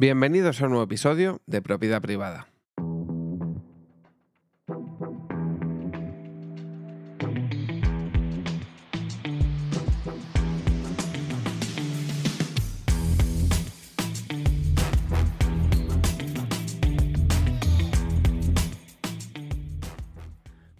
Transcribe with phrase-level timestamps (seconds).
[0.00, 2.46] Bienvenidos a un nuevo episodio de Propiedad Privada.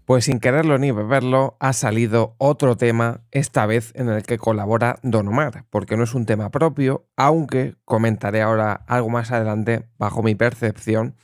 [0.09, 4.99] Pues sin quererlo ni beberlo, ha salido otro tema, esta vez en el que colabora
[5.03, 10.23] Don Omar, porque no es un tema propio, aunque comentaré ahora algo más adelante bajo
[10.23, 11.15] mi percepción,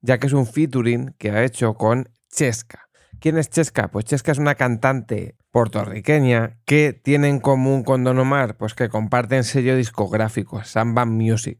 [0.00, 2.88] ya que es un featuring que ha hecho con Chesca.
[3.20, 3.88] ¿Quién es Chesca?
[3.88, 8.88] Pues Chesca es una cantante puertorriqueña que tiene en común con Don Omar, pues que
[8.88, 11.58] comparten sello discográfico, Samba Music.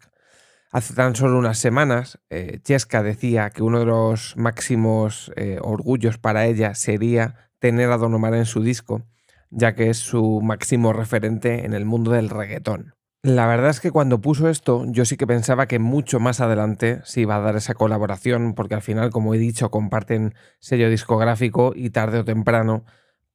[0.72, 6.16] Hace tan solo unas semanas, eh, Chesca decía que uno de los máximos eh, orgullos
[6.16, 9.04] para ella sería tener a Don Omar en su disco,
[9.50, 12.94] ya que es su máximo referente en el mundo del reggaetón.
[13.22, 17.02] La verdad es que cuando puso esto, yo sí que pensaba que mucho más adelante
[17.04, 21.74] se iba a dar esa colaboración, porque al final, como he dicho, comparten sello discográfico
[21.76, 22.86] y tarde o temprano,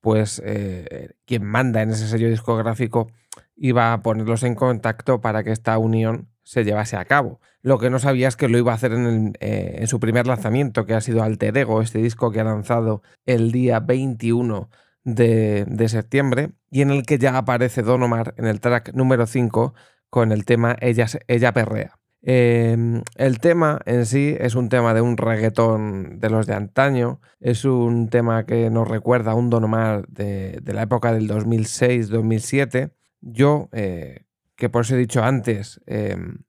[0.02, 3.12] pues eh, quien manda en ese sello discográfico
[3.58, 7.42] iba a ponerlos en contacto para que esta unión se llevase a cabo.
[7.62, 10.86] Lo que no sabía es que lo iba a hacer eh, en, su primer lanzamiento,
[10.86, 14.70] que ha sido Alter Ego, este disco que ha lanzado el día 21
[15.04, 19.74] de, septiembre, y en el que ya aparece Don Omar en el track número 5
[20.10, 21.98] con el tema Ella, Ella Perrea.
[22.22, 27.22] Em, el tema en sí es un tema de un reggaetón de los de antaño,
[27.40, 32.92] es un tema que nos recuerda a un Don Omar de, la época del 2006-2007.
[33.22, 36.40] Yo, eh, que por eso he dicho antes, em,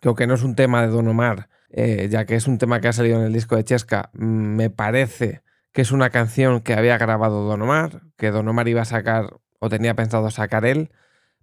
[0.00, 2.88] que no es un tema de Don Omar, eh, ya que es un tema que
[2.88, 6.74] ha salido en el disco de Chesca, mm, me parece que es una canción que
[6.74, 10.90] había grabado Don Omar, que Don Omar iba a sacar o tenía pensado sacar él,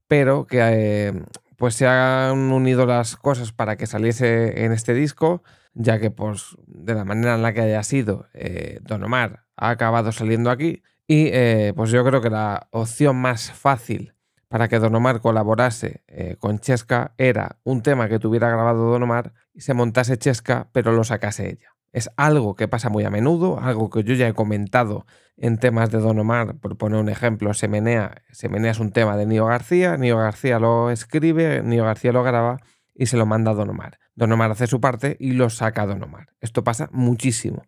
[0.08, 1.14] pero que eh,
[1.58, 6.56] pues se han unido las cosas para que saliese en este disco, ya que pues
[6.67, 10.83] de la manera en la que haya sido eh, Don Omar ha acabado saliendo aquí
[11.08, 11.31] y
[11.73, 14.14] pues yo creo que la opción más fácil
[14.49, 19.04] para que Don Omar colaborase eh, con Chesca era un tema que tuviera grabado Don
[19.04, 21.76] Omar y se montase Chesca, pero lo sacase ella.
[21.92, 25.05] Es algo que pasa muy a menudo, algo que yo ya he comentado
[25.37, 28.23] en temas de Don Omar, por poner un ejemplo, Semenea.
[28.32, 32.58] Semenea es un tema de Nio García, Nio García lo escribe, Nio García lo graba
[32.93, 33.99] y se lo manda a Don Omar.
[34.16, 36.27] Don Omar hace su parte y lo saca a Don Omar.
[36.42, 37.64] Esto pasa muchísimo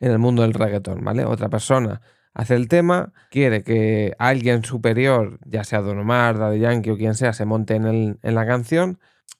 [0.00, 1.24] en el mundo del reggaetón, ¿vale?
[1.24, 2.02] Otra persona
[2.36, 7.14] hace el tema, quiere que alguien superior, ya sea Don Omar, Daddy Yankee o quien
[7.14, 8.98] sea, se monte en, la canción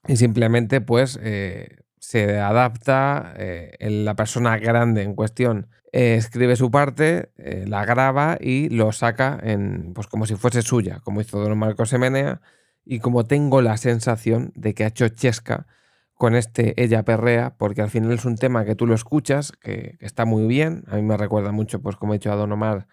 [0.09, 6.71] y simplemente pues eh, se adapta, eh, la persona grande en cuestión eh, escribe su
[6.71, 11.53] parte, la graba y lo saca en, pues como si fuese suya, como hizo Don
[11.53, 12.41] Omar Semenea
[12.87, 15.67] y como tengo la sensación de que ha hecho Chesca
[16.17, 19.97] con este Ella Perrea, porque al final es un tema que tú lo escuchas, que,
[20.01, 20.85] está muy bien.
[20.89, 22.89] A mí me recuerda mucho, pues como he dicho a Don Omar,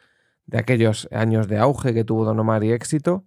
[0.46, 3.26] de aquellos años de auge que tuvo Don Omar y éxito,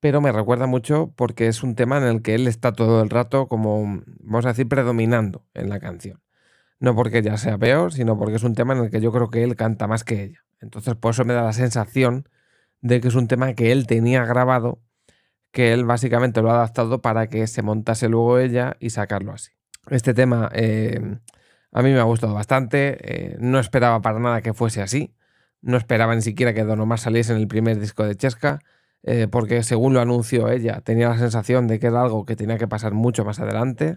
[0.00, 3.10] pero me recuerda mucho porque es un tema en el que él está todo el
[3.10, 6.22] rato como, vamos a decir, predominando en la canción.
[6.78, 9.30] No porque ella sea peor, sino porque es un tema en el que yo creo
[9.30, 10.44] que él canta más que ella.
[10.60, 12.28] Entonces por eso me da la sensación
[12.80, 14.80] de que es un tema que él tenía grabado
[15.56, 19.52] que él básicamente lo ha adaptado para que se montase luego ella y sacarlo así.
[19.88, 21.00] Este tema eh,
[21.72, 25.14] a mí me ha gustado bastante, eh, no esperaba para nada que fuese así,
[25.62, 28.58] no esperaba ni siquiera que Don Omar saliese en el primer disco de Chesca,
[29.02, 32.58] eh, porque según lo anunció ella, tenía la sensación de que era algo que tenía
[32.58, 33.96] que pasar mucho más adelante.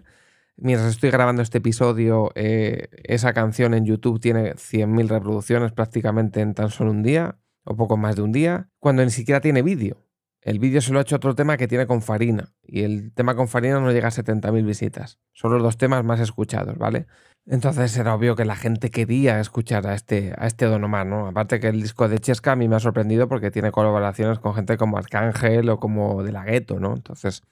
[0.56, 6.70] Mientras estoy grabando este episodio, esa canción en YouTube tiene 100.000 reproducciones prácticamente en tan
[6.70, 9.98] solo un día, o poco más de un día, cuando ni siquiera tiene vídeo.
[10.42, 12.52] El vídeo se lo ha hecho otro tema que tiene con Farina.
[12.62, 15.18] Y el tema con Farina no llega a 70.000 visitas.
[15.32, 17.06] Son los dos temas más escuchados, ¿vale?
[17.46, 21.26] Entonces era obvio que la gente quería escuchar a este, a este Don Omar, ¿no?
[21.26, 24.54] Aparte que el disco de Chesca a mí me ha sorprendido porque tiene colaboraciones con
[24.54, 26.94] gente como Arcángel o como De La Gueto, ¿no?
[26.94, 27.42] Entonces,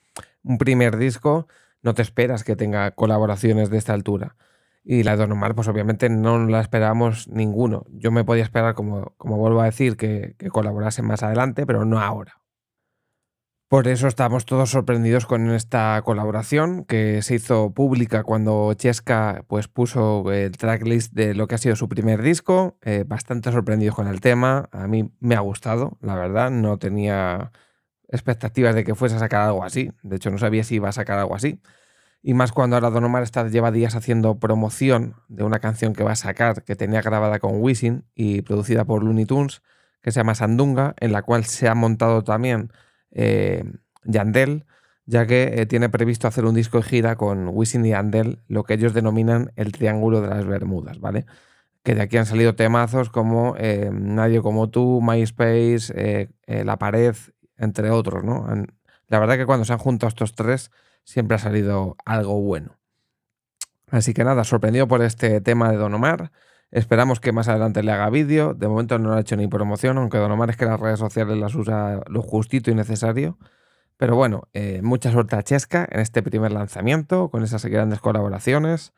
[0.43, 1.47] un primer disco
[1.83, 4.37] no te esperas que tenga colaboraciones de esta altura.
[4.83, 7.85] Y la de Don Omar, pues obviamente no la esperábamos ninguno.
[7.91, 11.85] Yo me podía esperar, como, como vuelvo a decir, que, que colaborase más adelante, pero
[11.85, 12.38] no ahora.
[13.69, 19.69] Por eso estamos todos sorprendidos con esta colaboración que se hizo pública cuando Chesca pues,
[19.69, 22.79] puso el tracklist de lo que ha sido su primer disco.
[22.81, 24.71] Eh, bastante sorprendidos con el tema.
[24.73, 26.51] A mí me ha gustado, la verdad.
[26.51, 27.53] No tenía
[28.09, 29.93] expectativas de que fuese a sacar algo así.
[30.03, 31.61] De hecho, no sabía si iba a sacar algo así.
[32.23, 36.05] Y más cuando ahora Don Omar está, lleva días haciendo promoción de una canción que
[36.05, 39.61] va a sacar, que tenía grabada con Wisin y producida por Looney Tunes,
[40.01, 42.73] que se llama Sandunga, en la cual se ha montado también
[43.11, 43.65] eh,
[44.05, 44.67] Yandel.
[45.07, 48.65] ya que eh, tiene previsto hacer un disco de gira con Wisin y Andel, lo
[48.65, 51.27] que ellos denominan el Triángulo de las Bermudas, ¿vale?
[51.83, 57.17] Que de aquí han salido temazos como eh, Nadie como tú, MySpace, La Pared,
[57.57, 58.47] entre otros, ¿no?
[59.09, 60.71] La verdad que cuando se han juntado estos tres
[61.05, 62.79] siempre ha salido algo bueno.
[63.91, 66.31] Así que nada, sorprendido por este tema de Don Omar.
[66.71, 68.55] Esperamos que más adelante le haga vídeo.
[68.55, 71.37] De momento no ha hecho ni promoción, aunque Don Omar es que las redes sociales
[71.39, 73.39] las usa lo justito y necesario.
[73.97, 78.93] Pero bueno, eh, mucha suerte a Chesca en este primer lanzamiento, con esas grandes colaboraciones.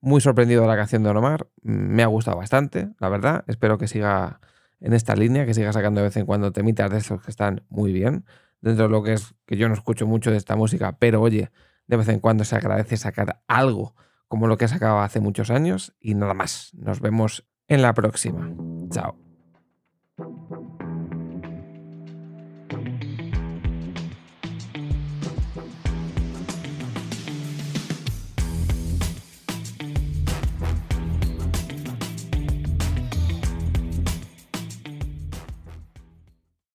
[0.00, 1.48] Muy sorprendido de la canción de Don Omar.
[1.62, 3.44] Me ha gustado bastante, la verdad.
[3.48, 4.40] Espero que siga
[4.80, 7.64] en esta línea, que siga sacando de vez en cuando temitas de esos que están
[7.68, 8.24] muy bien
[8.60, 11.50] dentro de lo que es que yo no escucho mucho de esta música, pero oye,
[11.86, 13.94] de vez en cuando se agradece sacar algo
[14.36, 16.70] como lo que sacaba hace muchos años y nada más.
[16.74, 18.52] Nos vemos en la próxima.
[18.90, 19.16] Chao.